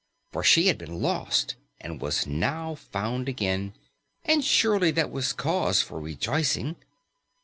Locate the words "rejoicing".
6.01-6.75